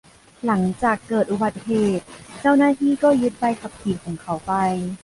[0.45, 2.05] หลังจากเกิดอุบัติเหตุ
[2.41, 4.51] เจ้าหน้าที่ก็ยึดใบขับขี่ของเขาไป